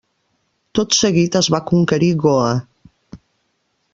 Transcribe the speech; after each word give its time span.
Tot 0.79 0.95
seguit 0.99 1.37
es 1.41 1.51
va 1.57 1.61
conquerir 1.73 2.11
Goa. 2.25 2.51